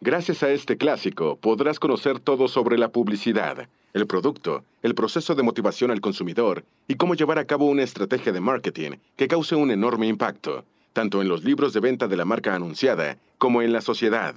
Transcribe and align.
Gracias 0.00 0.44
a 0.44 0.50
este 0.50 0.76
clásico 0.76 1.36
podrás 1.36 1.80
conocer 1.80 2.20
todo 2.20 2.46
sobre 2.46 2.78
la 2.78 2.90
publicidad, 2.90 3.68
el 3.92 4.06
producto, 4.06 4.62
el 4.84 4.94
proceso 4.94 5.34
de 5.34 5.42
motivación 5.42 5.90
al 5.90 6.00
consumidor 6.00 6.64
y 6.86 6.94
cómo 6.94 7.16
llevar 7.16 7.40
a 7.40 7.46
cabo 7.46 7.66
una 7.66 7.82
estrategia 7.82 8.30
de 8.30 8.40
marketing 8.40 8.92
que 9.16 9.26
cause 9.26 9.56
un 9.56 9.72
enorme 9.72 10.06
impacto, 10.06 10.64
tanto 10.92 11.20
en 11.20 11.28
los 11.28 11.42
libros 11.42 11.72
de 11.72 11.80
venta 11.80 12.06
de 12.06 12.16
la 12.16 12.24
marca 12.24 12.54
anunciada 12.54 13.18
como 13.38 13.60
en 13.60 13.72
la 13.72 13.80
sociedad. 13.80 14.36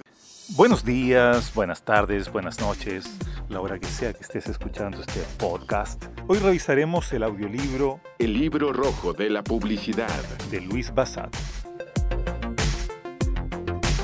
Buenos 0.56 0.84
días, 0.84 1.54
buenas 1.54 1.84
tardes, 1.84 2.32
buenas 2.32 2.60
noches, 2.60 3.16
la 3.48 3.60
hora 3.60 3.78
que 3.78 3.86
sea 3.86 4.12
que 4.12 4.22
estés 4.22 4.48
escuchando 4.48 5.00
este 5.00 5.20
podcast. 5.38 6.02
Hoy 6.26 6.38
revisaremos 6.38 7.12
el 7.12 7.22
audiolibro 7.22 8.00
El 8.18 8.32
libro 8.32 8.72
rojo 8.72 9.12
de 9.12 9.30
la 9.30 9.44
publicidad 9.44 10.22
de 10.50 10.60
Luis 10.60 10.92
Basat. 10.92 11.32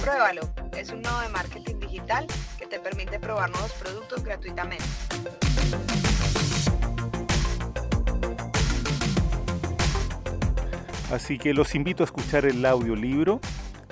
Pruébalo. 0.04 0.68
Es 0.79 0.90
un 0.90 1.02
nodo 1.02 1.20
de 1.22 1.29
marketing 1.30 1.80
digital 1.80 2.24
que 2.56 2.64
te 2.64 2.78
permite 2.78 3.19
probar 3.19 3.50
nuevos 3.50 3.73
productos 3.73 4.23
gratuitamente. 4.23 4.84
Así 11.10 11.36
que 11.36 11.52
los 11.52 11.74
invito 11.74 12.05
a 12.05 12.06
escuchar 12.06 12.46
el 12.46 12.64
audiolibro. 12.64 13.41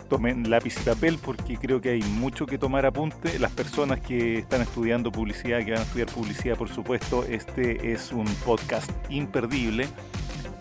Tomen 0.08 0.48
lápiz 0.48 0.77
y 0.80 0.84
papel 0.84 1.18
porque 1.18 1.56
creo 1.56 1.80
que 1.80 1.91
hay 1.91 2.02
mucho 2.02 2.46
que 2.46 2.56
tomar 2.56 2.86
apunte. 2.86 3.36
Las 3.41 3.50
personas 3.50 3.98
que 3.98 4.38
están 4.38 4.62
estudiando 4.62 5.10
publicidad, 5.10 5.64
que 5.64 5.72
van 5.72 5.80
a 5.80 5.84
estudiar 5.84 6.06
publicidad, 6.06 6.56
por 6.56 6.68
supuesto, 6.68 7.24
este 7.24 7.91
es 7.91 8.12
un 8.12 8.27
podcast 8.44 8.92
imperdible 9.10 9.88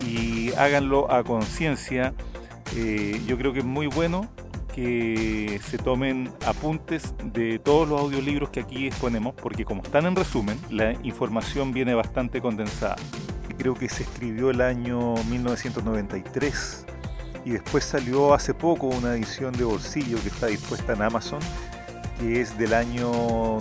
y 0.04 0.52
háganlo 0.54 1.08
a 1.08 1.22
conciencia. 1.22 2.12
Eh, 2.74 3.22
yo 3.28 3.38
creo 3.38 3.52
que 3.52 3.60
es 3.60 3.64
muy 3.64 3.86
bueno 3.86 4.28
que 4.76 5.58
se 5.66 5.78
tomen 5.78 6.30
apuntes 6.44 7.14
de 7.32 7.58
todos 7.58 7.88
los 7.88 7.98
audiolibros 7.98 8.50
que 8.50 8.60
aquí 8.60 8.86
exponemos, 8.86 9.34
porque 9.34 9.64
como 9.64 9.82
están 9.82 10.04
en 10.04 10.14
resumen, 10.14 10.60
la 10.68 10.92
información 11.02 11.72
viene 11.72 11.94
bastante 11.94 12.42
condensada. 12.42 12.96
Creo 13.56 13.72
que 13.72 13.88
se 13.88 14.02
escribió 14.02 14.50
el 14.50 14.60
año 14.60 15.14
1993 15.30 16.84
y 17.46 17.52
después 17.52 17.84
salió 17.84 18.34
hace 18.34 18.52
poco 18.52 18.88
una 18.88 19.14
edición 19.14 19.54
de 19.54 19.64
bolsillo 19.64 20.20
que 20.20 20.28
está 20.28 20.48
dispuesta 20.48 20.92
en 20.92 21.00
Amazon, 21.00 21.40
que 22.20 22.42
es 22.42 22.58
del 22.58 22.74
año 22.74 23.10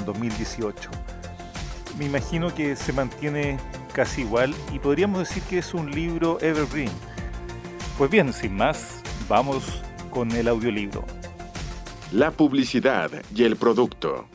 2018. 0.05 0.89
Me 1.97 2.05
imagino 2.07 2.53
que 2.53 2.75
se 2.75 2.91
mantiene 2.91 3.57
casi 3.93 4.23
igual 4.23 4.53
y 4.73 4.79
podríamos 4.79 5.19
decir 5.19 5.41
que 5.43 5.59
es 5.59 5.73
un 5.73 5.89
libro 5.91 6.39
evergreen. 6.41 6.91
Pues 7.97 8.11
bien, 8.11 8.33
sin 8.33 8.57
más, 8.57 8.99
vamos 9.29 9.81
con 10.15 10.31
el 10.31 10.47
audiolibro. 10.47 11.03
La 12.13 12.31
publicidad 12.31 13.11
y 13.35 13.43
el 13.43 13.57
producto. 13.57 14.29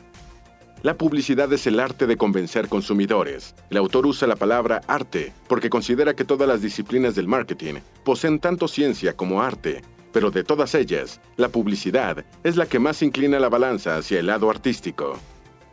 La 0.83 0.95
publicidad 0.95 1.51
es 1.53 1.65
el 1.65 1.79
arte 1.79 2.05
de 2.05 2.17
convencer 2.17 2.67
consumidores. 2.67 3.55
El 3.71 3.77
autor 3.77 4.05
usa 4.05 4.27
la 4.27 4.35
palabra 4.35 4.81
arte 4.85 5.33
porque 5.47 5.71
considera 5.71 6.13
que 6.13 6.23
todas 6.23 6.47
las 6.47 6.61
disciplinas 6.61 7.15
del 7.15 7.27
marketing 7.27 7.79
poseen 8.03 8.37
tanto 8.37 8.67
ciencia 8.67 9.13
como 9.17 9.41
arte, 9.41 9.81
pero 10.13 10.29
de 10.29 10.43
todas 10.43 10.75
ellas, 10.75 11.19
la 11.35 11.49
publicidad 11.49 12.25
es 12.43 12.57
la 12.57 12.67
que 12.67 12.77
más 12.77 13.01
inclina 13.01 13.39
la 13.39 13.49
balanza 13.49 13.97
hacia 13.97 14.19
el 14.19 14.27
lado 14.27 14.51
artístico. 14.51 15.17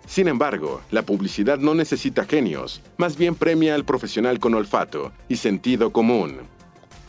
Sin 0.06 0.27
embargo, 0.27 0.81
la 0.91 1.03
publicidad 1.03 1.59
no 1.59 1.75
necesita 1.75 2.25
genios, 2.25 2.81
más 2.97 3.19
bien 3.19 3.34
premia 3.34 3.75
al 3.75 3.84
profesional 3.84 4.39
con 4.39 4.55
olfato 4.55 5.12
y 5.29 5.36
sentido 5.36 5.92
común. 5.92 6.58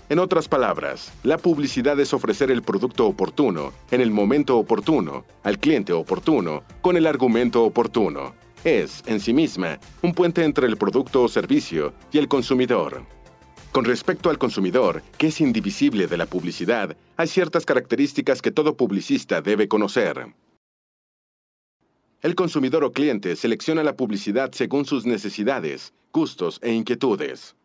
En 0.09 0.17
otras 0.17 0.47
palabras, 0.47 1.13
la 1.21 1.37
publicidad 1.37 1.99
es 1.99 2.15
ofrecer 2.15 2.49
el 2.49 2.63
producto 2.63 3.05
oportuno, 3.05 3.73
en 3.91 4.01
el 4.01 4.09
momento 4.09 4.57
oportuno, 4.57 5.23
al 5.43 5.59
cliente 5.59 5.93
oportuno, 5.93 6.63
con 6.81 6.97
el 6.97 7.05
argumento 7.05 7.63
oportuno. 7.63 8.33
Es, 8.63 9.03
en 9.05 9.19
sí 9.19 9.33
misma, 9.33 9.79
un 10.01 10.15
puente 10.15 10.43
entre 10.43 10.65
el 10.65 10.77
producto 10.77 11.21
o 11.21 11.27
servicio 11.27 11.93
y 12.11 12.17
el 12.17 12.27
consumidor. 12.27 13.05
Con 13.71 13.85
respecto 13.85 14.31
al 14.31 14.39
consumidor, 14.39 15.03
que 15.19 15.27
es 15.27 15.41
indivisible 15.41 16.07
de 16.07 16.17
la 16.17 16.25
publicidad, 16.25 16.97
hay 17.15 17.27
ciertas 17.27 17.63
características 17.63 18.41
que 18.41 18.49
todo 18.49 18.75
publicista 18.75 19.43
debe 19.43 19.67
conocer. 19.67 20.33
El 22.23 22.33
consumidor 22.33 22.83
o 22.83 22.91
cliente 22.91 23.35
selecciona 23.35 23.83
la 23.83 23.95
publicidad 23.95 24.53
según 24.53 24.85
sus 24.85 25.05
necesidades, 25.05 25.93
gustos 26.11 26.57
e 26.63 26.73
inquietudes. 26.73 27.55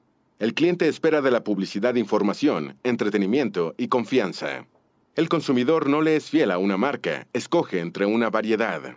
El 0.40 0.52
cliente 0.52 0.88
espera 0.88 1.22
de 1.22 1.30
la 1.30 1.44
publicidad 1.44 1.94
información, 1.94 2.76
entretenimiento 2.82 3.74
y 3.78 3.86
confianza. 3.86 4.66
El 5.14 5.28
consumidor 5.28 5.88
no 5.88 6.02
le 6.02 6.16
es 6.16 6.28
fiel 6.28 6.50
a 6.50 6.58
una 6.58 6.76
marca, 6.76 7.28
escoge 7.32 7.78
entre 7.78 8.04
una 8.04 8.30
variedad. 8.30 8.96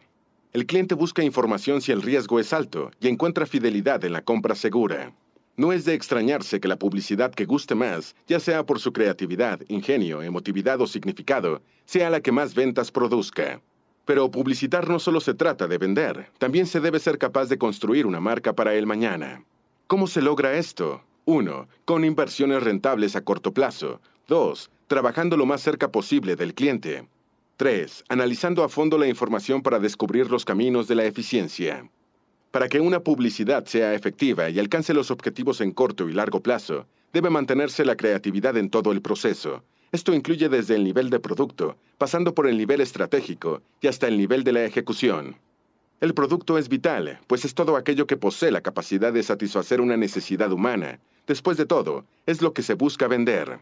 El 0.52 0.66
cliente 0.66 0.96
busca 0.96 1.24
información 1.24 1.80
si 1.82 1.92
el 1.92 2.02
riesgo 2.02 2.40
es 2.40 2.54
alto 2.54 2.90
y 3.00 3.08
encuentra 3.08 3.46
fidelidad 3.46 4.04
en 4.04 4.14
la 4.14 4.24
compra 4.24 4.56
segura. 4.56 5.14
No 5.58 5.74
es 5.74 5.86
de 5.86 5.94
extrañarse 5.94 6.60
que 6.60 6.68
la 6.68 6.80
publicidad 6.80 7.32
que 7.32 7.46
guste 7.46 7.76
más, 7.76 8.16
ya 8.28 8.40
sea 8.40 8.66
por 8.66 8.80
su 8.80 8.92
creatividad, 8.92 9.62
ingenio, 9.68 10.24
emotividad 10.24 10.82
o 10.82 10.88
significado, 10.88 11.62
sea 11.86 12.10
la 12.10 12.22
que 12.22 12.32
más 12.32 12.56
ventas 12.56 12.92
produzca. 12.92 13.62
Pero 14.06 14.32
publicitar 14.32 14.90
no 14.90 14.98
solo 14.98 15.20
se 15.20 15.36
trata 15.36 15.68
de 15.68 15.78
vender, 15.78 16.32
también 16.40 16.66
se 16.66 16.80
debe 16.80 17.00
ser 17.00 17.20
capaz 17.20 17.46
de 17.46 17.60
construir 17.60 18.08
una 18.08 18.20
marca 18.20 18.54
para 18.54 18.74
el 18.74 18.88
mañana. 18.88 19.44
¿Cómo 19.86 20.08
se 20.08 20.24
logra 20.24 20.58
esto? 20.58 21.04
1. 21.30 21.68
Con 21.84 22.06
inversiones 22.06 22.64
rentables 22.64 23.18
a 23.18 23.22
corto 23.22 23.54
plazo. 23.54 24.00
2. 24.30 24.72
Trabajando 24.88 25.36
lo 25.36 25.46
más 25.46 25.60
cerca 25.60 25.92
posible 25.92 26.38
del 26.38 26.54
cliente. 26.54 27.06
3. 27.58 28.06
Analizando 28.08 28.64
a 28.64 28.70
fondo 28.70 28.98
la 28.98 29.10
información 29.10 29.62
para 29.62 29.78
descubrir 29.78 30.32
los 30.32 30.46
caminos 30.46 30.88
de 30.88 30.96
la 30.96 31.04
eficiencia. 31.04 31.92
Para 32.52 32.70
que 32.70 32.80
una 32.80 33.02
publicidad 33.02 33.66
sea 33.66 33.94
efectiva 33.94 34.50
y 34.50 34.58
alcance 34.58 34.94
los 34.94 35.12
objetivos 35.12 35.60
en 35.60 35.72
corto 35.72 36.08
y 36.08 36.14
largo 36.14 36.40
plazo, 36.40 36.88
debe 37.12 37.30
mantenerse 37.30 37.84
la 37.84 37.98
creatividad 37.98 38.56
en 38.56 38.70
todo 38.70 38.94
el 38.94 39.02
proceso. 39.02 39.66
Esto 39.92 40.14
incluye 40.14 40.48
desde 40.48 40.76
el 40.76 40.86
nivel 40.86 41.10
de 41.10 41.20
producto, 41.20 41.76
pasando 41.98 42.34
por 42.34 42.48
el 42.48 42.58
nivel 42.58 42.80
estratégico 42.80 43.62
y 43.82 43.88
hasta 43.88 44.08
el 44.08 44.18
nivel 44.18 44.46
de 44.46 44.54
la 44.54 44.64
ejecución. 44.64 45.36
El 46.00 46.14
producto 46.14 46.58
es 46.58 46.70
vital, 46.70 47.20
pues 47.28 47.44
es 47.44 47.54
todo 47.54 47.76
aquello 47.76 48.08
que 48.08 48.16
posee 48.16 48.52
la 48.52 48.62
capacidad 48.62 49.12
de 49.12 49.24
satisfacer 49.24 49.82
una 49.82 49.98
necesidad 49.98 50.52
humana, 50.52 51.00
Después 51.28 51.58
de 51.58 51.66
todo, 51.66 52.06
es 52.26 52.42
lo 52.42 52.54
que 52.54 52.64
se 52.64 52.74
busca 52.74 53.08
vender. 53.08 53.60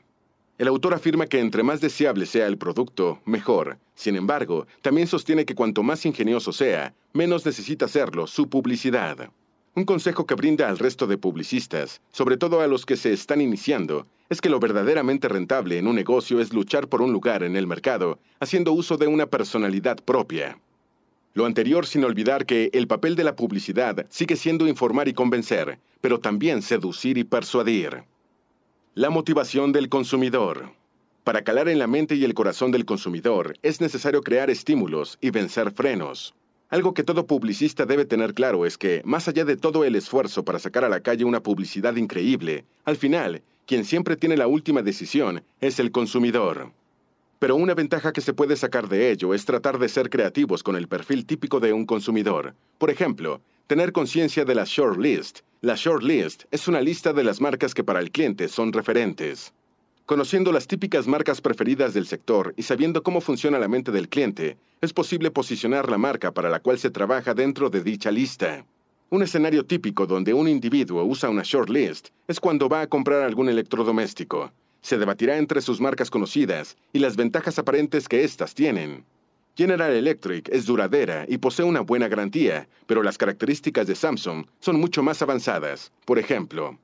El 0.58 0.68
autor 0.68 0.94
afirma 0.94 1.26
que 1.26 1.40
entre 1.40 1.64
más 1.64 1.81
deseable 1.81 2.28
sea 2.28 2.46
el 2.46 2.58
producto, 2.58 3.20
mejor. 3.26 3.80
Sin 3.96 4.16
embargo, 4.16 4.68
también 4.81 5.08
sostiene 5.08 5.46
que 5.46 5.56
cuanto 5.56 5.84
más 5.84 6.06
ingenioso 6.06 6.53
sea, 6.53 6.94
menos 7.12 7.46
necesita 7.46 7.88
serlo 7.88 8.28
su 8.28 8.50
publicidad. 8.50 9.31
Un 9.74 9.84
consejo 9.84 10.26
que 10.26 10.36
brinda 10.36 10.70
al 10.70 10.78
resto 10.78 11.08
de 11.08 11.18
publicistas, 11.18 12.02
sobre 12.12 12.38
todo 12.38 12.62
a 12.62 12.68
los 12.68 12.86
que 12.86 12.96
se 12.96 13.12
están 13.12 13.42
iniciando, 13.42 14.08
es 14.30 14.40
que 14.40 14.50
lo 14.50 14.59
verdaderamente 14.59 15.28
rentable 15.28 15.78
en 15.78 15.88
un 15.88 15.96
negocio 15.96 16.40
es 16.40 16.53
luchar 16.53 16.88
por 16.88 17.02
un 17.02 17.12
lugar 17.12 17.44
en 17.44 17.58
el 17.58 17.68
mercado, 17.68 18.20
haciendo 18.40 18.72
uso 18.72 18.96
de 18.96 19.08
una 19.08 19.26
personalidad 19.26 19.97
propia. 19.97 20.58
Lo 21.35 21.46
anterior 21.46 21.85
sin 21.85 22.06
olvidar 22.06 22.46
que 22.46 22.69
el 22.72 22.88
papel 22.88 23.18
de 23.18 23.25
la 23.25 23.35
publicidad 23.35 24.07
sigue 24.09 24.38
siendo 24.38 24.69
informar 24.69 25.09
y 25.09 25.13
convencer, 25.13 25.79
pero 26.00 26.22
también 26.22 26.62
seducir 26.62 27.18
y 27.18 27.25
persuadir. 27.25 28.06
La 28.94 29.09
motivación 29.09 29.73
del 29.73 29.90
consumidor. 29.90 30.72
Para 31.25 31.44
calar 31.44 31.68
en 31.68 31.78
la 31.78 31.88
mente 31.88 32.16
y 32.16 32.23
el 32.23 32.34
corazón 32.34 32.72
del 32.72 32.85
consumidor 32.85 33.57
es 33.63 33.81
necesario 33.81 34.22
crear 34.22 34.50
estímulos 34.50 35.18
y 35.19 35.31
vencer 35.31 35.72
frenos. 35.72 36.34
Algo 36.69 36.94
que 36.94 37.03
todo 37.03 37.28
publicista 37.28 37.85
debe 37.85 38.06
tener 38.06 38.34
claro 38.34 38.66
es 38.66 38.78
que, 38.78 39.02
más 39.03 39.28
allá 39.28 39.44
de 39.44 39.57
todo 39.57 39.84
el 39.84 39.96
esfuerzo 39.96 40.46
para 40.46 40.59
sacar 40.59 40.85
a 40.85 40.90
la 40.90 41.02
calle 41.02 41.25
una 41.25 41.44
publicidad 41.44 41.97
increíble, 41.97 42.63
al 42.85 42.96
final, 42.96 43.41
quien 43.66 43.84
siempre 43.84 44.16
tiene 44.16 44.38
la 44.38 44.47
última 44.47 44.81
decisión 44.81 45.44
es 45.59 45.81
el 45.81 45.91
consumidor. 45.91 46.72
Pero 47.40 47.56
una 47.57 47.73
ventaja 47.73 48.13
que 48.13 48.22
se 48.22 48.34
puede 48.34 48.56
sacar 48.56 48.88
de 48.88 49.12
ello 49.12 49.34
es 49.34 49.46
tratar 49.46 49.78
de 49.78 49.90
ser 49.90 50.09
creativos 50.09 50.63
con 50.63 50.75
el 50.75 50.88
perfil 50.88 51.25
típico 51.25 51.59
de 51.59 51.73
un 51.73 51.85
consumidor. 51.85 52.55
Por 52.78 52.90
ejemplo, 52.90 53.41
tener 53.67 53.91
conciencia 53.91 54.46
de 54.46 54.55
la 54.55 54.64
short 54.66 54.97
list. 54.97 55.40
La 55.61 55.76
short 55.76 56.03
list 56.03 56.43
es 56.52 56.67
una 56.67 56.79
lista 56.79 57.11
de 57.11 57.23
las 57.23 57.41
marcas 57.41 57.73
que 57.73 57.84
para 57.84 57.99
el 57.99 58.11
cliente 58.11 58.47
son 58.47 58.72
referentes. 58.72 59.53
Conociendo 60.05 60.52
las 60.52 60.67
típicas 60.67 61.08
marcas 61.08 61.41
preferidas 61.41 61.93
del 61.93 62.05
sector 62.05 62.53
y 62.55 62.64
sabiendo 62.64 63.03
cómo 63.03 63.20
funciona 63.20 63.59
la 63.59 63.67
mente 63.67 63.91
del 63.91 64.08
cliente, 64.08 64.58
es 64.79 64.93
posible 64.93 65.32
posicionar 65.32 65.90
la 65.90 65.97
marca 65.97 66.32
para 66.32 66.49
la 66.49 66.59
cual 66.59 66.78
se 66.78 66.91
trabaja 66.91 67.34
dentro 67.34 67.70
de 67.70 67.82
dicha 67.82 68.11
lista. 68.11 68.66
Un 69.09 69.23
escenario 69.23 69.66
típico 69.66 70.05
donde 70.05 70.34
un 70.34 70.47
individuo 70.47 71.03
usa 71.03 71.29
una 71.29 71.43
short 71.43 71.70
list 71.70 72.09
es 72.28 72.40
cuando 72.40 72.70
va 72.70 72.82
a 72.82 72.87
comprar 72.87 73.23
algún 73.23 73.49
electrodoméstico 73.49 74.52
se 74.85 74.99
debatirá 74.99 75.37
entre 75.37 75.61
sus 75.61 75.82
marcas 75.82 76.11
conocidas 76.11 76.78
y 76.93 76.99
las 76.99 77.16
ventajas 77.16 77.58
aparentes 77.58 78.08
que 78.08 78.23
éstas 78.23 78.53
tienen. 78.53 79.03
General 79.58 79.91
Electric 79.91 80.47
es 80.49 80.67
duradera 80.67 81.26
y 81.28 81.40
posee 81.40 81.66
una 81.66 81.82
buena 81.82 82.08
garantía, 82.08 82.67
pero 82.85 83.02
las 83.02 83.17
características 83.17 83.87
de 83.87 83.96
Samsung 83.96 84.46
son 84.59 84.79
mucho 84.79 85.02
más 85.02 85.23
avanzadas. 85.23 85.91
Por 86.05 86.20
ejemplo, 86.20 86.78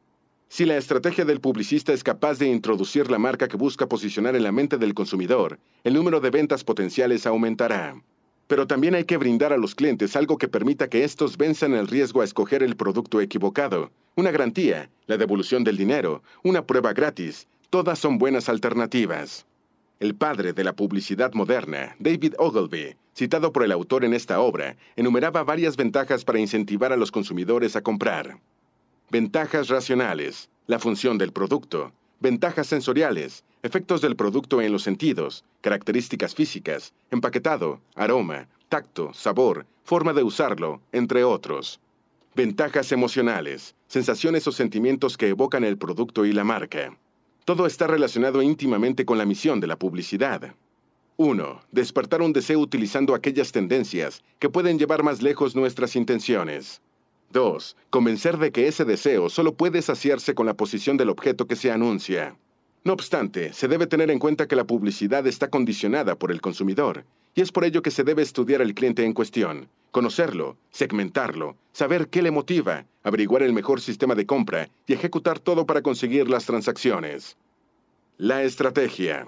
si 0.49 0.65
la 0.65 0.77
estrategia 0.77 1.25
del 1.25 1.41
publicista 1.41 1.93
es 1.93 2.03
capaz 2.03 2.39
de 2.39 2.47
introducir 2.47 3.11
la 3.11 3.19
marca 3.19 3.47
que 3.47 3.55
busca 3.55 3.85
posicionar 3.87 4.35
en 4.35 4.41
la 4.41 4.51
mente 4.51 4.79
del 4.79 4.95
consumidor, 4.95 5.59
el 5.83 5.93
número 5.93 6.19
de 6.19 6.31
ventas 6.31 6.63
potenciales 6.63 7.27
aumentará. 7.27 8.01
Pero 8.47 8.65
también 8.65 8.95
hay 8.95 9.03
que 9.03 9.17
brindar 9.17 9.53
a 9.53 9.57
los 9.57 9.75
clientes 9.75 10.15
algo 10.15 10.39
que 10.39 10.47
permita 10.47 10.89
que 10.89 11.03
estos 11.03 11.37
venzan 11.37 11.75
el 11.75 11.87
riesgo 11.87 12.21
a 12.21 12.25
escoger 12.25 12.63
el 12.63 12.75
producto 12.75 13.21
equivocado. 13.21 13.91
Una 14.15 14.31
garantía, 14.31 14.89
la 15.05 15.17
devolución 15.17 15.63
del 15.63 15.77
dinero, 15.77 16.23
una 16.43 16.65
prueba 16.65 16.93
gratis, 16.93 17.47
todas 17.71 17.97
son 17.97 18.17
buenas 18.17 18.49
alternativas. 18.49 19.45
El 20.01 20.13
padre 20.13 20.51
de 20.51 20.65
la 20.65 20.73
publicidad 20.73 21.31
moderna, 21.33 21.95
David 21.99 22.33
Ogilvy, 22.37 22.97
citado 23.15 23.53
por 23.53 23.63
el 23.63 23.71
autor 23.71 24.03
en 24.03 24.13
esta 24.13 24.41
obra, 24.41 24.75
enumeraba 24.97 25.43
varias 25.45 25.77
ventajas 25.77 26.25
para 26.25 26.39
incentivar 26.39 26.91
a 26.91 26.97
los 26.97 27.11
consumidores 27.11 27.77
a 27.77 27.81
comprar. 27.81 28.39
Ventajas 29.09 29.69
racionales, 29.69 30.49
la 30.67 30.79
función 30.79 31.17
del 31.17 31.31
producto, 31.31 31.93
ventajas 32.19 32.67
sensoriales, 32.67 33.45
efectos 33.63 34.01
del 34.01 34.17
producto 34.17 34.61
en 34.61 34.73
los 34.73 34.83
sentidos, 34.83 35.45
características 35.61 36.35
físicas, 36.35 36.93
empaquetado, 37.09 37.79
aroma, 37.95 38.49
tacto, 38.67 39.13
sabor, 39.13 39.65
forma 39.85 40.11
de 40.11 40.23
usarlo, 40.23 40.81
entre 40.91 41.23
otros. 41.23 41.79
Ventajas 42.35 42.91
emocionales, 42.91 43.75
sensaciones 43.87 44.45
o 44.45 44.51
sentimientos 44.51 45.15
que 45.15 45.29
evocan 45.29 45.63
el 45.63 45.77
producto 45.77 46.25
y 46.25 46.33
la 46.33 46.43
marca. 46.43 46.97
Todo 47.45 47.65
está 47.65 47.87
relacionado 47.87 48.43
íntimamente 48.43 49.03
con 49.03 49.17
la 49.17 49.25
misión 49.25 49.59
de 49.59 49.67
la 49.67 49.75
publicidad. 49.75 50.53
1. 51.17 51.61
Despertar 51.71 52.21
un 52.21 52.33
deseo 52.33 52.59
utilizando 52.59 53.15
aquellas 53.15 53.51
tendencias 53.51 54.21
que 54.37 54.49
pueden 54.49 54.77
llevar 54.77 55.01
más 55.01 55.23
lejos 55.23 55.55
nuestras 55.55 55.95
intenciones. 55.95 56.81
2. 57.31 57.77
Convencer 57.89 58.37
de 58.37 58.51
que 58.51 58.67
ese 58.67 58.85
deseo 58.85 59.29
solo 59.29 59.55
puede 59.55 59.81
saciarse 59.81 60.35
con 60.35 60.45
la 60.45 60.53
posición 60.53 60.97
del 60.97 61.09
objeto 61.09 61.47
que 61.47 61.55
se 61.55 61.71
anuncia. 61.71 62.37
No 62.83 62.93
obstante, 62.93 63.53
se 63.53 63.67
debe 63.67 63.87
tener 63.87 64.11
en 64.11 64.19
cuenta 64.19 64.47
que 64.47 64.55
la 64.55 64.65
publicidad 64.65 65.25
está 65.25 65.49
condicionada 65.49 66.15
por 66.15 66.31
el 66.31 66.41
consumidor, 66.41 67.05
y 67.33 67.41
es 67.41 67.51
por 67.51 67.65
ello 67.65 67.81
que 67.81 67.91
se 67.91 68.03
debe 68.03 68.21
estudiar 68.21 68.61
al 68.61 68.73
cliente 68.73 69.03
en 69.03 69.13
cuestión, 69.13 69.67
conocerlo, 69.91 70.57
segmentarlo, 70.71 71.57
saber 71.73 72.07
qué 72.07 72.21
le 72.21 72.31
motiva, 72.31 72.85
averiguar 73.03 73.43
el 73.43 73.53
mejor 73.53 73.81
sistema 73.81 74.15
de 74.15 74.25
compra 74.25 74.69
y 74.87 74.93
ejecutar 74.93 75.39
todo 75.39 75.65
para 75.65 75.81
conseguir 75.81 76.29
las 76.29 76.45
transacciones. 76.45 77.37
La 78.17 78.43
estrategia. 78.43 79.27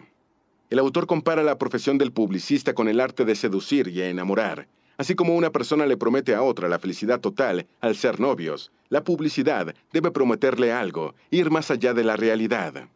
El 0.69 0.79
autor 0.79 1.05
compara 1.05 1.43
la 1.43 1.57
profesión 1.57 1.97
del 1.97 2.11
publicista 2.11 2.73
con 2.73 2.87
el 2.87 2.99
arte 2.99 3.25
de 3.25 3.35
seducir 3.35 3.87
y 3.89 4.01
enamorar. 4.01 4.67
Así 4.97 5.15
como 5.15 5.35
una 5.35 5.51
persona 5.51 5.85
le 5.85 5.97
promete 5.97 6.35
a 6.35 6.43
otra 6.43 6.69
la 6.69 6.79
felicidad 6.79 7.19
total 7.19 7.67
al 7.81 7.95
ser 7.95 8.19
novios, 8.19 8.71
la 8.89 9.03
publicidad 9.03 9.73
debe 9.91 10.11
prometerle 10.11 10.71
algo, 10.71 11.15
ir 11.31 11.49
más 11.49 11.71
allá 11.71 11.93
de 11.93 12.03
la 12.03 12.15
realidad. 12.15 12.87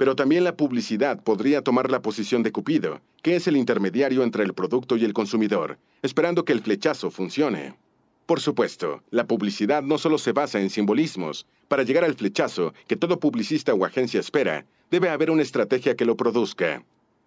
Pero 0.00 0.16
también 0.16 0.44
la 0.44 0.56
publicidad 0.56 1.22
podría 1.22 1.60
tomar 1.60 1.90
la 1.90 2.00
posición 2.00 2.42
de 2.42 2.52
Cupido, 2.52 3.02
que 3.20 3.36
es 3.36 3.46
el 3.46 3.58
intermediario 3.58 4.22
entre 4.22 4.44
el 4.44 4.54
producto 4.54 4.96
y 4.96 5.04
el 5.04 5.12
consumidor, 5.12 5.76
esperando 6.00 6.46
que 6.46 6.54
el 6.54 6.62
flechazo 6.62 7.10
funcione. 7.10 7.76
Por 8.24 8.40
supuesto, 8.40 9.02
la 9.10 9.26
publicidad 9.26 9.82
no 9.82 9.98
solo 9.98 10.16
se 10.16 10.32
basa 10.32 10.58
en 10.58 10.70
simbolismos. 10.70 11.46
Para 11.68 11.82
llegar 11.82 12.02
al 12.04 12.14
flechazo 12.14 12.72
que 12.88 12.96
todo 12.96 13.20
publicista 13.20 13.74
o 13.74 13.84
agencia 13.84 14.20
espera, 14.20 14.64
debe 14.90 15.10
haber 15.10 15.30
una 15.30 15.42
estrategia 15.42 15.94
que 15.94 16.06
lo 16.06 16.16
produzca. 16.16 16.82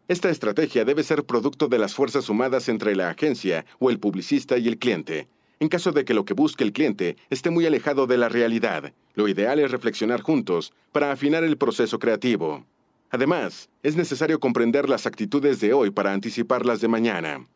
Esta 0.08 0.32
estrategia 0.32 0.84
debe 0.84 1.04
ser 1.04 1.26
producto 1.26 1.68
de 1.68 1.78
las 1.78 1.94
fuerzas 1.94 2.26
sumadas 2.26 2.70
entre 2.70 2.96
la 2.96 3.08
agencia 3.08 3.68
o 3.78 3.92
el 3.92 4.00
publicista 4.00 4.58
y 4.58 4.68
el 4.68 4.80
cliente, 4.80 5.28
en 5.60 5.70
caso 5.70 5.92
de 5.92 6.06
que 6.06 6.14
lo 6.14 6.26
que 6.26 6.34
busque 6.34 6.64
el 6.64 6.74
cliente 6.74 7.18
esté 7.30 7.50
muy 7.50 7.66
alejado 7.66 8.08
de 8.08 8.18
la 8.18 8.30
realidad, 8.30 8.94
lo 9.14 9.28
ideal 9.28 9.60
es 9.60 9.72
reflexionar 9.72 10.22
juntos 10.22 10.74
para 10.92 11.12
afinar 11.12 11.44
el 11.44 11.58
proceso 11.58 12.00
creativo. 12.00 12.66
Además, 13.10 13.70
es 13.84 13.96
necesario 13.96 14.40
comprender 14.40 14.90
las 14.90 15.06
actitudes 15.06 15.60
de 15.60 15.74
hoy 15.74 15.92
para 15.92 16.14
anticipar 16.14 16.66
las 16.66 16.82
de 16.82 16.88
mañana. 16.88 17.48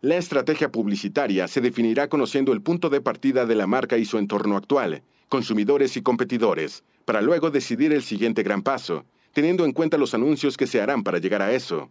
La 0.00 0.16
estrategia 0.16 0.70
publicitaria 0.70 1.48
se 1.48 1.60
definirá 1.60 2.08
conociendo 2.08 2.52
el 2.52 2.62
punto 2.62 2.90
de 2.90 3.00
partida 3.00 3.46
de 3.46 3.54
la 3.54 3.66
marca 3.66 3.98
y 3.98 4.04
su 4.04 4.18
entorno 4.18 4.56
actual, 4.56 5.02
consumidores 5.28 5.96
y 5.96 6.02
competidores, 6.02 6.84
para 7.04 7.22
luego 7.22 7.50
decidir 7.50 7.92
el 7.92 8.02
siguiente 8.02 8.42
gran 8.42 8.62
paso, 8.62 9.06
teniendo 9.32 9.64
en 9.64 9.72
cuenta 9.72 9.98
los 9.98 10.14
anuncios 10.14 10.56
que 10.56 10.66
se 10.66 10.80
harán 10.80 11.02
para 11.02 11.18
llegar 11.18 11.42
a 11.42 11.52
eso. 11.52 11.90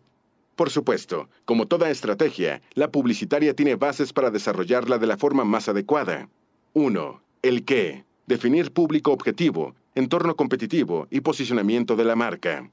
Por 0.58 0.72
supuesto, 0.72 1.30
como 1.46 1.68
toda 1.68 1.92
estrategia, 1.92 2.64
la 2.74 2.92
publicitaria 2.92 3.54
tiene 3.54 3.76
bases 3.76 4.12
para 4.12 4.32
desarrollarla 4.32 4.98
de 4.98 5.06
la 5.06 5.16
forma 5.16 5.46
más 5.46 5.70
adecuada. 5.70 6.30
1. 6.74 7.22
El 7.44 7.64
qué. 7.64 8.06
Definir 8.26 8.74
público 8.74 9.12
objetivo, 9.12 9.76
entorno 9.94 10.36
competitivo 10.36 11.08
y 11.12 11.22
posicionamiento 11.22 11.96
de 11.96 12.06
la 12.06 12.16
marca. 12.16 12.72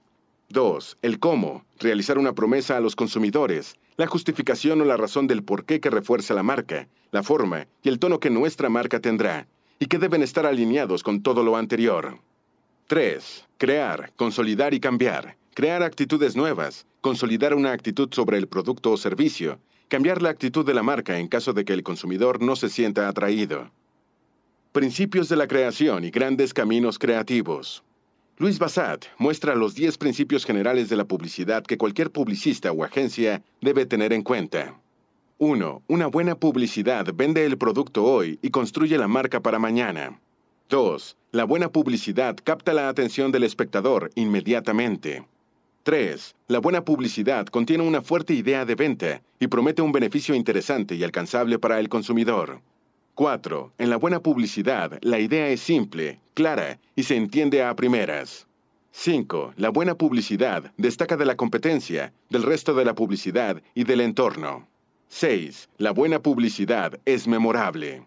2. 0.48 0.96
El 1.02 1.19
cómo. 1.19 1.66
Realizar 1.78 2.16
una 2.16 2.32
promesa 2.32 2.78
a 2.78 2.81
los 2.81 2.96
consumidores, 2.96 3.76
la 3.98 4.06
justificación 4.06 4.81
o 4.81 4.86
la 4.86 4.96
razón 4.96 5.26
del 5.26 5.42
por 5.42 5.66
qué 5.66 5.78
que 5.81 5.90
refuerza 5.90 6.32
la 6.32 6.42
marca, 6.42 6.88
la 7.10 7.22
forma 7.22 7.66
y 7.82 7.90
el 7.90 7.98
tono 7.98 8.19
que 8.19 8.31
nuestra 8.31 8.70
marca 8.70 8.98
tendrá, 9.00 9.46
y 9.78 9.86
que 9.86 9.98
deben 9.98 10.22
estar 10.22 10.46
alineados 10.46 11.02
con 11.02 11.22
todo 11.22 11.42
lo 11.42 11.58
anterior. 11.58 12.19
3. 12.86 13.44
Crear, 13.58 14.10
consolidar 14.16 14.72
y 14.72 14.81
cambiar 14.81 15.36
crear 15.54 15.84
actitudes 15.84 16.36
nuevas, 16.36 16.84
consolidar 17.04 17.52
una 17.52 17.72
actitud 17.72 18.08
sobre 18.14 18.38
el 18.38 18.48
producto 18.48 18.90
o 18.90 18.96
servicio, 18.96 19.58
cambiar 19.88 20.22
la 20.22 20.30
actitud 20.30 20.64
de 20.64 20.72
la 20.72 20.82
marca 20.82 21.18
en 21.18 21.28
caso 21.28 21.52
de 21.52 21.66
que 21.66 21.74
el 21.74 21.82
consumidor 21.82 22.40
no 22.40 22.56
se 22.56 22.70
sienta 22.70 23.06
atraído. 23.08 23.70
Principios 24.72 25.28
de 25.28 25.36
la 25.36 25.46
creación 25.46 26.04
y 26.04 26.10
grandes 26.10 26.54
caminos 26.54 26.98
creativos. 26.98 27.84
Luis 28.38 28.58
Bassat 28.58 29.04
muestra 29.18 29.54
los 29.54 29.74
10 29.74 29.98
principios 29.98 30.46
generales 30.46 30.88
de 30.88 30.96
la 30.96 31.04
publicidad 31.04 31.62
que 31.62 31.76
cualquier 31.76 32.10
publicista 32.10 32.72
o 32.72 32.82
agencia 32.82 33.42
debe 33.60 33.84
tener 33.84 34.14
en 34.14 34.22
cuenta. 34.22 34.80
1. 35.36 35.82
Una 35.86 36.06
buena 36.06 36.36
publicidad 36.36 37.04
vende 37.14 37.44
el 37.44 37.58
producto 37.58 38.02
hoy 38.02 38.38
y 38.40 38.48
construye 38.48 38.96
la 38.96 39.08
marca 39.08 39.40
para 39.40 39.58
mañana. 39.58 40.22
2. 40.70 41.18
La 41.32 41.44
buena 41.44 41.68
publicidad 41.68 42.34
capta 42.42 42.72
la 42.72 42.88
atención 42.88 43.30
del 43.30 43.42
espectador 43.42 44.10
inmediatamente. 44.14 45.26
3. 45.84 46.34
La 46.48 46.60
buena 46.60 46.82
publicidad 46.82 47.44
contiene 47.48 47.82
una 47.84 48.00
fuerte 48.00 48.32
idea 48.32 48.64
de 48.64 48.75
venta 48.75 49.20
y 49.38 49.48
promete 49.48 49.82
un 49.82 49.92
beneficio 49.92 50.34
interesante 50.34 50.94
y 50.94 51.04
alcanzable 51.04 51.58
para 51.58 51.78
el 51.78 51.90
consumidor. 51.90 52.62
4. 53.14 53.75
En 53.76 53.90
la 53.90 53.96
buena 53.98 54.20
publicidad, 54.20 54.98
la 55.02 55.20
idea 55.20 55.48
es 55.48 55.60
simple, 55.60 56.20
clara 56.32 56.81
y 56.96 57.02
se 57.02 57.16
entiende 57.16 57.62
a 57.62 57.76
primeras. 57.76 58.46
5. 58.92 59.52
La 59.58 59.69
buena 59.69 59.94
publicidad 59.94 60.72
destaca 60.78 61.19
de 61.19 61.26
la 61.26 61.36
competencia, 61.36 62.14
del 62.31 62.44
resto 62.44 62.72
de 62.72 62.86
la 62.86 62.94
publicidad 62.94 63.60
y 63.75 63.84
del 63.84 64.00
entorno. 64.00 64.66
6. 65.08 65.69
La 65.76 65.90
buena 65.90 66.19
publicidad 66.19 66.98
es 67.04 67.28
memorable. 67.28 68.06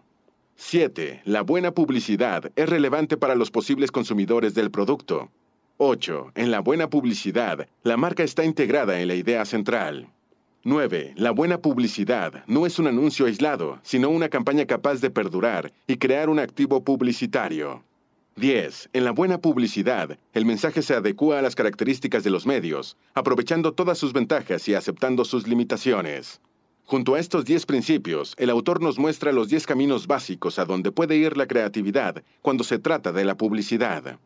7. 0.56 1.22
La 1.24 1.42
buena 1.42 1.70
publicidad 1.70 2.50
es 2.56 2.68
relevante 2.68 3.16
para 3.16 3.36
los 3.36 3.52
posibles 3.52 3.92
consumidores 3.92 4.54
del 4.54 4.72
producto. 4.72 5.30
8. 5.80 6.32
En 6.34 6.50
la 6.50 6.58
buena 6.58 6.90
publicidad, 6.90 7.68
la 7.84 7.96
marca 7.96 8.24
está 8.24 8.44
integrada 8.44 9.00
en 9.00 9.06
la 9.06 9.14
idea 9.14 9.44
central. 9.44 10.08
9. 10.64 11.14
La 11.14 11.30
buena 11.30 11.58
publicidad 11.58 12.42
no 12.48 12.66
es 12.66 12.80
un 12.80 12.88
anuncio 12.88 13.26
aislado, 13.26 13.78
sino 13.84 14.10
una 14.10 14.28
campaña 14.28 14.66
capaz 14.66 15.00
de 15.00 15.10
perdurar 15.10 15.72
y 15.86 15.96
crear 15.96 16.30
un 16.30 16.40
activo 16.40 16.82
publicitario. 16.82 17.84
10. 18.34 18.90
En 18.92 19.04
la 19.04 19.12
buena 19.12 19.40
publicidad, 19.40 20.18
el 20.32 20.44
mensaje 20.44 20.82
se 20.82 20.94
adecua 20.94 21.38
a 21.38 21.42
las 21.42 21.54
características 21.54 22.24
de 22.24 22.30
los 22.30 22.44
medios, 22.44 22.96
aprovechando 23.14 23.72
todas 23.72 23.98
sus 23.98 24.12
ventajas 24.12 24.68
y 24.68 24.74
aceptando 24.74 25.24
sus 25.24 25.46
limitaciones. 25.46 26.40
Junto 26.86 27.14
a 27.14 27.20
estos 27.20 27.44
10 27.44 27.66
principios, 27.66 28.34
el 28.36 28.50
autor 28.50 28.82
nos 28.82 28.98
muestra 28.98 29.30
los 29.30 29.48
10 29.48 29.64
caminos 29.64 30.08
básicos 30.08 30.58
a 30.58 30.64
donde 30.64 30.90
puede 30.90 31.16
ir 31.16 31.36
la 31.36 31.46
creatividad 31.46 32.24
cuando 32.42 32.64
se 32.64 32.80
trata 32.80 33.12
de 33.12 33.24
la 33.24 33.36
publicidad. 33.36 34.18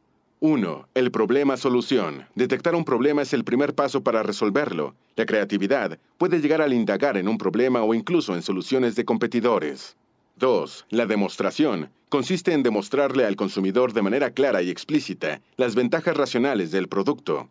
1. 0.45 0.89
El 0.95 1.13
problema-solución. 1.13 2.27
Detectar 2.35 2.75
un 2.75 2.85
problema 2.85 3.23
es 3.23 3.33
el 3.33 3.45
primer 3.45 3.77
paso 3.77 4.03
para 4.03 4.25
resolverlo. 4.25 4.97
La 5.15 5.25
creatividad 5.25 6.01
puede 6.19 6.41
llegar 6.41 6.61
al 6.61 6.73
indagar 6.73 7.17
en 7.17 7.29
un 7.29 7.39
problema 7.39 7.85
o 7.85 7.95
incluso 7.95 8.35
en 8.35 8.43
soluciones 8.43 8.97
de 8.97 9.05
competidores. 9.05 9.97
2. 10.39 10.87
La 10.91 11.07
demostración. 11.07 11.91
Consiste 12.09 12.53
en 12.55 12.65
demostrarle 12.65 13.25
al 13.25 13.37
consumidor 13.37 13.93
de 13.93 14.03
manera 14.03 14.33
clara 14.33 14.63
y 14.63 14.71
explícita 14.71 15.41
las 15.57 15.77
ventajas 15.77 16.17
racionales 16.17 16.73
del 16.73 16.89
producto. 16.89 17.49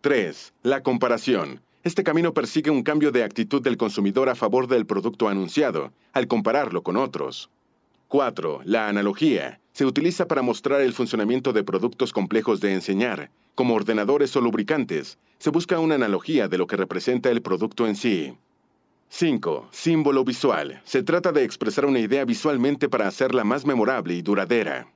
3. 0.00 0.52
La 0.64 0.82
comparación. 0.82 1.60
Este 1.84 2.02
camino 2.02 2.34
persigue 2.34 2.72
un 2.72 2.82
cambio 2.82 3.12
de 3.12 3.22
actitud 3.22 3.62
del 3.62 3.76
consumidor 3.76 4.28
a 4.28 4.34
favor 4.34 4.66
del 4.66 4.84
producto 4.84 5.28
anunciado, 5.28 5.92
al 6.12 6.26
compararlo 6.26 6.82
con 6.82 6.96
otros. 6.96 7.50
4. 8.12 8.60
La 8.66 8.88
analogía. 8.88 9.58
Se 9.72 9.86
utiliza 9.86 10.28
para 10.28 10.42
mostrar 10.42 10.82
el 10.82 10.92
funcionamiento 10.92 11.54
de 11.54 11.64
productos 11.64 12.12
complejos 12.12 12.60
de 12.60 12.74
enseñar, 12.74 13.30
como 13.54 13.72
ordenadores 13.72 14.36
o 14.36 14.42
lubricantes. 14.42 15.16
Se 15.38 15.48
busca 15.48 15.78
una 15.78 15.94
analogía 15.94 16.46
de 16.46 16.58
lo 16.58 16.66
que 16.66 16.76
representa 16.76 17.30
el 17.30 17.40
producto 17.40 17.86
en 17.86 17.96
sí. 17.96 18.36
5. 19.08 19.68
Símbolo 19.70 20.24
visual. 20.26 20.82
Se 20.84 21.02
trata 21.02 21.32
de 21.32 21.42
expresar 21.42 21.86
una 21.86 22.00
idea 22.00 22.26
visualmente 22.26 22.90
para 22.90 23.08
hacerla 23.08 23.44
más 23.44 23.64
memorable 23.64 24.12
y 24.12 24.20
duradera. 24.20 24.88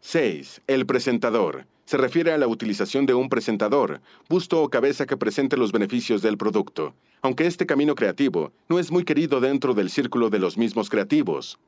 6. 0.00 0.62
El 0.66 0.86
presentador. 0.86 1.66
Se 1.84 1.98
refiere 1.98 2.32
a 2.32 2.38
la 2.38 2.46
utilización 2.46 3.04
de 3.04 3.12
un 3.12 3.28
presentador, 3.28 4.00
busto 4.30 4.62
o 4.62 4.70
cabeza 4.70 5.04
que 5.04 5.18
presente 5.18 5.58
los 5.58 5.70
beneficios 5.70 6.22
del 6.22 6.38
producto, 6.38 6.94
aunque 7.20 7.44
este 7.44 7.66
camino 7.66 7.94
creativo 7.94 8.52
no 8.70 8.78
es 8.78 8.90
muy 8.90 9.04
querido 9.04 9.40
dentro 9.40 9.74
del 9.74 9.90
círculo 9.90 10.30
de 10.30 10.38
los 10.38 10.56
mismos 10.56 10.88
creativos. 10.88 11.58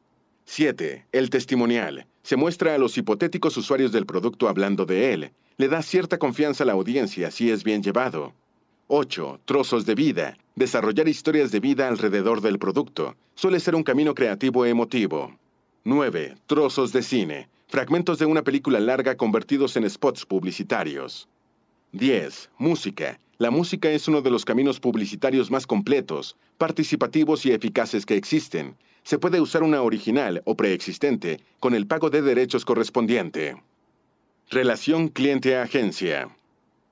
7. 0.49 1.07
El 1.11 1.29
testimonial. 1.29 2.07
Se 2.23 2.37
muestra 2.37 2.75
a 2.75 2.79
los 2.79 2.97
hipotéticos 2.97 3.57
usuarios 3.57 3.91
del 3.91 4.07
producto 4.07 4.49
hablando 4.49 4.87
de 4.87 5.13
él. 5.13 5.33
Le 5.57 5.67
da 5.67 5.83
cierta 5.83 6.19
confianza 6.19 6.63
a 6.63 6.67
la 6.67 6.73
audiencia 6.73 7.33
si 7.33 7.51
es 7.51 7.65
bien 7.65 7.83
llevado. 7.83 8.33
8. 8.87 9.41
Trozos 9.45 9.85
de 9.87 9.97
vida. 9.97 10.39
Desarrollar 10.55 11.09
historias 11.09 11.51
de 11.51 11.59
vida 11.59 11.89
alrededor 11.89 12.41
del 12.43 12.61
producto. 12.61 13.17
Suele 13.35 13.59
ser 13.59 13.75
un 13.75 13.83
camino 13.83 14.15
creativo 14.15 14.65
emotivo. 14.65 15.37
9. 15.83 16.37
Trozos 16.47 16.93
de 16.93 17.03
cine. 17.03 17.49
Fragmentos 17.67 18.21
de 18.21 18.27
una 18.27 18.43
película 18.43 18.79
larga 18.79 19.17
convertidos 19.17 19.77
en 19.77 19.91
spots 19.91 20.25
publicitarios. 20.25 21.29
10. 21.91 22.51
Música. 22.59 23.19
La 23.39 23.51
música 23.51 23.91
es 23.91 24.07
uno 24.07 24.23
de 24.23 24.31
los 24.31 24.45
caminos 24.45 24.79
publicitarios 24.79 25.51
más 25.51 25.67
completos, 25.67 26.37
participativos 26.57 27.45
y 27.45 27.51
eficaces 27.51 28.07
que 28.07 28.17
existen. 28.17 28.77
Se 29.07 29.21
puede 29.21 29.41
usar 29.41 29.63
una 29.63 29.83
original 29.83 30.43
o 30.47 30.57
preexistente 30.57 31.39
con 31.61 31.77
el 31.77 31.87
pago 31.87 32.11
de 32.11 32.23
derechos 32.23 32.65
correspondiente. 32.65 33.63
Relación 34.51 35.07
cliente-agencia. 35.07 36.31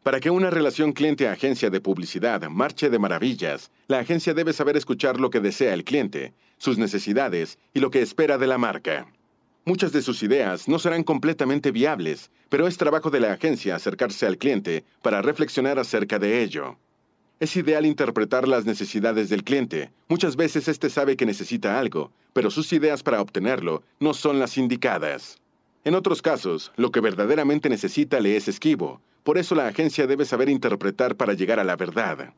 Para 0.04 0.20
que 0.20 0.30
una 0.30 0.48
relación 0.48 0.92
cliente-agencia 0.92 1.70
de 1.70 1.80
publicidad 1.80 2.48
marche 2.48 2.88
de 2.88 3.00
maravillas, 3.00 3.72
la 3.88 3.98
agencia 3.98 4.32
debe 4.32 4.52
saber 4.52 4.76
escuchar 4.76 5.18
lo 5.18 5.28
que 5.28 5.40
desea 5.40 5.74
el 5.74 5.82
cliente, 5.82 6.34
sus 6.56 6.78
necesidades 6.78 7.58
y 7.74 7.80
lo 7.80 7.90
que 7.90 8.00
espera 8.00 8.38
de 8.38 8.46
la 8.46 8.58
marca. 8.58 9.08
Muchas 9.64 9.90
de 9.90 10.00
sus 10.00 10.22
ideas 10.22 10.68
no 10.68 10.78
serán 10.78 11.02
completamente 11.02 11.72
viables, 11.72 12.30
pero 12.48 12.68
es 12.68 12.76
trabajo 12.76 13.10
de 13.10 13.18
la 13.18 13.32
agencia 13.32 13.74
acercarse 13.74 14.24
al 14.24 14.38
cliente 14.38 14.84
para 15.02 15.20
reflexionar 15.20 15.80
acerca 15.80 16.20
de 16.20 16.44
ello. 16.44 16.76
Es 17.40 17.56
ideal 17.56 17.84
interpretar 17.84 18.46
las 18.46 18.64
necesidades 18.64 19.28
del 19.28 19.42
cliente. 19.42 19.90
Muchas 20.08 20.36
veces 20.36 20.68
éste 20.68 20.88
sabe 20.88 21.16
que 21.16 21.26
necesita 21.26 21.80
algo, 21.80 22.12
pero 22.32 22.50
sus 22.50 22.72
ideas 22.72 23.02
para 23.02 23.20
obtenerlo 23.20 23.82
no 23.98 24.14
son 24.14 24.38
las 24.38 24.56
indicadas. 24.56 25.38
En 25.84 25.96
otros 25.96 26.22
casos, 26.22 26.72
lo 26.76 26.92
que 26.92 27.00
verdaderamente 27.00 27.68
necesita 27.68 28.20
le 28.20 28.36
es 28.36 28.46
esquivo, 28.46 29.00
por 29.24 29.36
eso 29.36 29.54
la 29.54 29.66
agencia 29.66 30.06
debe 30.06 30.24
saber 30.24 30.48
interpretar 30.48 31.16
para 31.16 31.34
llegar 31.34 31.58
a 31.58 31.64
la 31.64 31.76
verdad. 31.76 32.32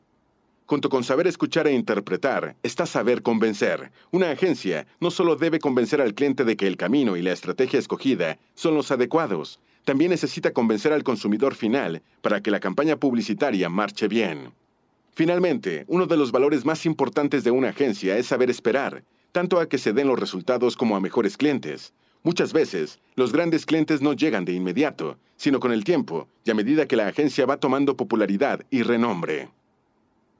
Junto 0.65 0.89
con 0.89 1.03
saber 1.03 1.27
escuchar 1.27 1.67
e 1.67 1.73
interpretar, 1.73 2.55
está 2.63 2.85
saber 2.85 3.21
convencer. 3.21 3.91
Una 4.11 4.31
agencia 4.31 4.87
no 4.99 5.11
solo 5.11 5.35
debe 5.35 5.59
convencer 5.59 6.01
al 6.01 6.15
cliente 6.15 6.43
de 6.43 6.57
que 6.57 6.67
el 6.67 6.75
camino 6.75 7.15
y 7.15 7.21
la 7.21 7.31
estrategia 7.31 7.79
escogida 7.79 8.39
son 8.55 8.73
los 8.73 8.91
adecuados, 8.91 9.59
también 9.85 10.11
necesita 10.11 10.51
convencer 10.51 10.91
al 10.91 11.03
consumidor 11.03 11.55
final 11.55 12.01
para 12.21 12.41
que 12.41 12.51
la 12.51 12.59
campaña 12.59 12.97
publicitaria 12.97 13.69
marche 13.69 14.09
bien. 14.09 14.51
Finalmente, 15.17 15.83
uno 15.87 16.05
de 16.05 16.15
los 16.15 16.31
valores 16.31 16.63
más 16.63 16.85
importantes 16.85 17.43
de 17.43 17.49
una 17.49 17.69
agencia 17.69 18.19
es 18.19 18.27
saber 18.27 18.51
esperar, 18.51 19.03
tanto 19.31 19.59
a 19.59 19.67
que 19.67 19.79
se 19.79 19.91
den 19.91 20.07
los 20.07 20.19
resultados 20.19 20.77
como 20.77 20.95
a 20.95 20.99
mejores 20.99 21.37
clientes. 21.37 21.91
Muchas 22.21 22.53
veces, 22.53 22.99
los 23.15 23.31
grandes 23.31 23.65
clientes 23.65 23.99
no 23.99 24.13
llegan 24.13 24.45
de 24.45 24.53
inmediato, 24.53 25.17
sino 25.35 25.59
con 25.59 25.71
el 25.71 25.83
tiempo 25.83 26.27
y 26.45 26.51
a 26.51 26.53
medida 26.53 26.87
que 26.87 26.95
la 26.95 27.07
agencia 27.07 27.47
va 27.47 27.57
tomando 27.57 27.97
popularidad 27.97 28.63
y 28.69 28.83
renombre. 28.83 29.49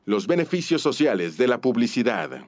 Los 0.05 0.27
beneficios 0.27 0.83
sociales 0.83 1.37
de 1.37 1.47
la 1.47 1.59
publicidad. 1.59 2.47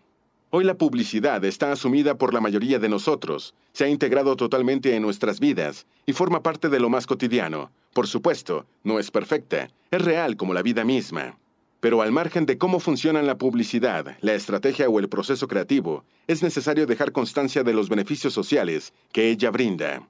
Hoy 0.52 0.66
la 0.66 0.76
publicidad 0.76 1.44
está 1.46 1.72
asumida 1.72 2.20
por 2.20 2.36
la 2.36 2.42
mayoría 2.42 2.78
de 2.78 2.90
nosotros, 2.90 3.56
se 3.74 3.86
ha 3.86 3.90
integrado 3.90 4.36
totalmente 4.36 4.96
en 4.96 5.02
nuestras 5.02 5.40
vidas 5.40 5.88
y 6.06 6.14
forma 6.14 6.44
parte 6.44 6.70
de 6.70 6.80
lo 6.80 6.92
más 6.92 7.08
cotidiano. 7.08 7.72
Por 7.92 8.06
supuesto, 8.06 8.68
no 8.84 9.00
es 9.00 9.10
perfecta, 9.10 9.72
es 9.90 10.06
real 10.06 10.38
como 10.38 10.54
la 10.54 10.62
vida 10.62 10.86
misma. 10.86 11.36
Pero 11.80 12.02
al 12.02 12.12
margen 12.12 12.46
de 12.46 12.58
cómo 12.58 12.80
funcionan 12.80 13.26
la 13.26 13.38
publicidad, 13.38 14.18
la 14.22 14.34
estrategia 14.34 14.90
o 14.90 15.00
el 15.00 15.08
proceso 15.08 15.48
creativo, 15.48 16.04
es 16.28 16.44
necesario 16.44 16.86
dejar 16.86 17.12
constancia 17.12 17.64
de 17.64 17.74
los 17.74 17.88
beneficios 17.88 18.34
sociales 18.34 18.94
que 19.14 19.30
ella 19.30 19.50
brinda. 19.50 20.06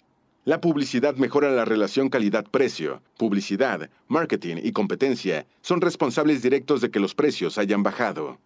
La 0.45 0.61
publicidad 0.61 1.15
mejora 1.15 1.51
la 1.51 1.65
relación 1.65 2.09
calidad-precio. 2.09 3.03
Publicidad, 3.17 3.89
marketing 4.07 4.55
y 4.63 4.71
competencia 4.71 5.45
son 5.61 5.79
responsables 5.79 6.41
directos 6.41 6.81
de 6.81 6.89
que 6.89 6.99
los 6.99 7.13
precios 7.13 7.59
hayan 7.59 7.83
bajado. 7.83 8.39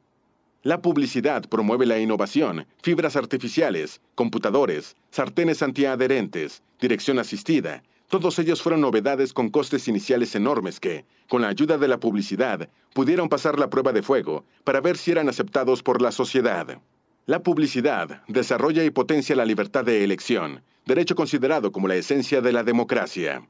La 0.63 0.81
publicidad 0.81 1.47
promueve 1.47 1.85
la 1.85 1.99
innovación, 1.99 2.65
fibras 2.81 3.15
artificiales, 3.15 4.01
computadores, 4.15 4.95
sartenes 5.11 5.61
antiadherentes, 5.61 6.61
dirección 6.79 7.19
asistida, 7.19 7.83
todos 8.13 8.37
ellos 8.37 8.61
fueron 8.61 8.81
novedades 8.81 9.33
con 9.33 9.49
costes 9.49 9.87
iniciales 9.87 10.35
enormes 10.35 10.79
que, 10.79 11.07
con 11.27 11.41
la 11.41 11.47
ayuda 11.47 11.79
de 11.79 11.87
la 11.87 11.99
publicidad, 11.99 12.69
pudieron 12.93 13.27
pasar 13.27 13.57
la 13.57 13.71
prueba 13.71 13.91
de 13.91 14.03
fuego 14.03 14.45
para 14.63 14.81
ver 14.81 14.97
si 14.97 15.09
eran 15.09 15.29
aceptados 15.29 15.81
por 15.81 15.99
la 15.99 16.11
sociedad. 16.11 16.79
La 17.25 17.41
publicidad 17.41 18.21
desarrolla 18.27 18.83
y 18.83 18.91
potencia 18.91 19.35
la 19.35 19.45
libertad 19.45 19.83
de 19.83 20.03
elección, 20.03 20.61
derecho 20.85 21.15
considerado 21.15 21.71
como 21.71 21.87
la 21.87 21.95
esencia 21.95 22.39
de 22.39 22.53
la 22.53 22.61
democracia. 22.61 23.47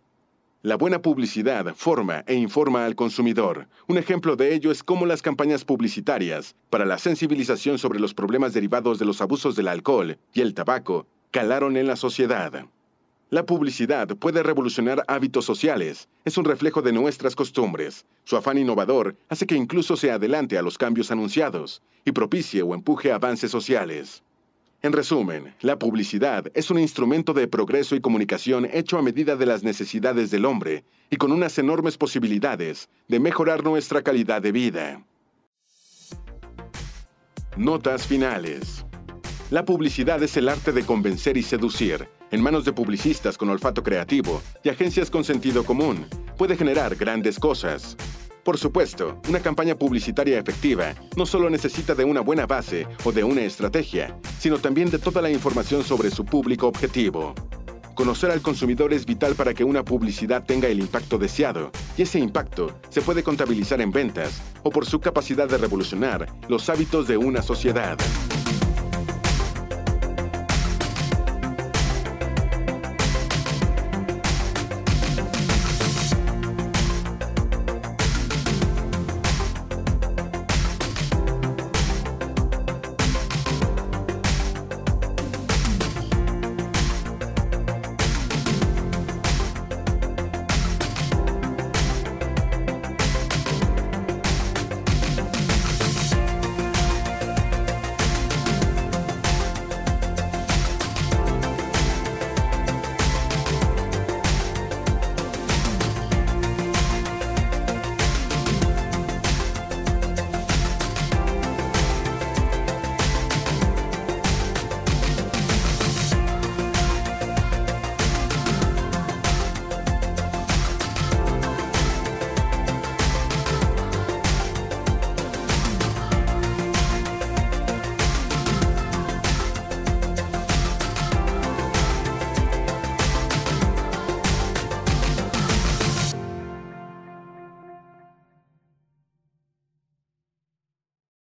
La 0.62 0.78
buena 0.78 1.02
publicidad 1.02 1.76
forma 1.76 2.24
e 2.26 2.36
informa 2.36 2.86
al 2.86 2.96
consumidor. 2.96 3.68
Un 3.88 3.98
ejemplo 3.98 4.38
de 4.38 4.56
ello 4.56 4.72
es 4.72 4.82
cómo 4.82 5.06
las 5.06 5.22
campañas 5.22 5.66
publicitarias 5.66 6.56
para 6.70 6.86
la 6.86 7.00
sensibilización 7.00 7.80
sobre 7.80 8.00
los 8.00 8.14
problemas 8.14 8.54
derivados 8.54 8.98
de 8.98 9.04
los 9.04 9.20
abusos 9.20 9.58
del 9.58 9.68
alcohol 9.68 10.18
y 10.34 10.40
el 10.40 10.54
tabaco 10.54 11.06
calaron 11.32 11.76
en 11.76 11.86
la 11.86 11.98
sociedad. 11.98 12.66
La 13.34 13.48
publicidad 13.48 14.10
puede 14.10 14.44
revolucionar 14.44 15.04
hábitos 15.08 15.44
sociales, 15.44 16.08
es 16.24 16.38
un 16.38 16.46
reflejo 16.46 16.84
de 16.84 16.94
nuestras 16.94 17.36
costumbres. 17.36 18.06
Su 18.26 18.38
afán 18.38 18.60
innovador 18.60 19.16
hace 19.28 19.48
que 19.48 19.56
incluso 19.56 19.98
se 19.98 20.12
adelante 20.12 20.56
a 20.56 20.62
los 20.62 20.78
cambios 20.78 21.10
anunciados 21.10 21.82
y 22.06 22.12
propicie 22.12 22.62
o 22.62 22.76
empuje 22.76 23.12
avances 23.12 23.50
sociales. 23.50 24.22
En 24.84 24.94
resumen, 24.94 25.56
la 25.62 25.80
publicidad 25.80 26.46
es 26.54 26.70
un 26.70 26.78
instrumento 26.78 27.34
de 27.34 27.48
progreso 27.48 27.96
y 27.96 28.02
comunicación 28.02 28.70
hecho 28.72 29.00
a 29.00 29.02
medida 29.02 29.36
de 29.36 29.48
las 29.48 29.64
necesidades 29.64 30.30
del 30.30 30.46
hombre 30.46 30.84
y 31.10 31.16
con 31.16 31.32
unas 31.32 31.58
enormes 31.58 31.98
posibilidades 31.98 32.88
de 33.08 33.20
mejorar 33.20 33.64
nuestra 33.64 34.04
calidad 34.04 34.44
de 34.44 34.52
vida. 34.52 35.04
Notas 37.58 38.06
finales. 38.06 38.86
La 39.50 39.66
publicidad 39.66 40.22
es 40.22 40.38
el 40.38 40.50
arte 40.50 40.72
de 40.72 40.86
convencer 40.86 41.36
y 41.36 41.42
seducir 41.42 42.08
en 42.34 42.42
manos 42.42 42.66
de 42.66 42.74
publicistas 42.74 43.38
con 43.38 43.50
olfato 43.50 43.84
creativo 43.84 44.42
y 44.64 44.70
agencias 44.70 45.12
con 45.12 45.24
sentido 45.24 45.64
común, 45.64 46.08
puede 46.36 46.58
generar 46.58 46.96
grandes 46.96 47.38
cosas. 47.38 47.96
Por 48.44 48.58
supuesto, 48.58 49.22
una 49.30 49.40
campaña 49.40 49.76
publicitaria 49.76 50.40
efectiva 50.40 50.96
no 51.16 51.28
solo 51.28 51.48
necesita 51.52 51.94
de 51.94 52.04
una 52.06 52.22
buena 52.22 52.48
base 52.48 52.88
o 53.06 53.12
de 53.12 53.24
una 53.24 53.42
estrategia, 53.42 54.18
sino 54.40 54.58
también 54.58 54.90
de 54.90 54.98
toda 54.98 55.22
la 55.22 55.30
información 55.30 55.84
sobre 55.84 56.10
su 56.10 56.26
público 56.26 56.68
objetivo. 56.68 57.36
Conocer 57.94 58.32
al 58.32 58.42
consumidor 58.42 58.94
es 58.94 59.06
vital 59.06 59.36
para 59.36 59.54
que 59.54 59.64
una 59.64 59.86
publicidad 59.86 60.44
tenga 60.44 60.68
el 60.68 60.80
impacto 60.80 61.20
deseado, 61.20 61.72
y 61.96 62.02
ese 62.02 62.18
impacto 62.18 62.80
se 62.90 63.04
puede 63.04 63.22
contabilizar 63.22 63.80
en 63.80 63.92
ventas 63.92 64.42
o 64.64 64.72
por 64.72 64.88
su 64.88 65.00
capacidad 65.00 65.48
de 65.48 65.60
revolucionar 65.60 66.28
los 66.50 66.68
hábitos 66.68 67.08
de 67.08 67.18
una 67.18 67.44
sociedad. 67.44 67.96